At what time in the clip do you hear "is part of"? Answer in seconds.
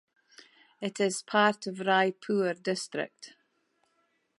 0.99-1.75